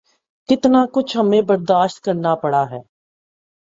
کتنا 0.49 0.85
کچھ 0.93 1.17
ہمیں 1.17 1.41
برداشت 1.41 1.99
کرنا 2.03 2.35
پڑا 2.35 2.63
ہے۔ 2.71 2.79